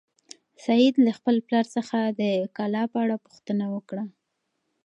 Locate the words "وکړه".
3.75-4.03